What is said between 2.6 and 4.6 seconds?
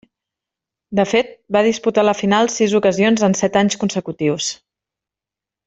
ocasions en set anys consecutius.